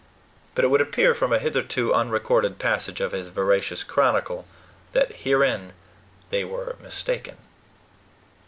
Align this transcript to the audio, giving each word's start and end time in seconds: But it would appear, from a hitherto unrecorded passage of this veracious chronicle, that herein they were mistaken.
But 0.55 0.65
it 0.65 0.69
would 0.69 0.81
appear, 0.81 1.13
from 1.13 1.31
a 1.31 1.37
hitherto 1.37 1.93
unrecorded 1.93 2.57
passage 2.57 3.01
of 3.01 3.11
this 3.11 3.27
veracious 3.27 3.83
chronicle, 3.83 4.47
that 4.93 5.17
herein 5.17 5.73
they 6.31 6.43
were 6.43 6.75
mistaken. 6.81 7.37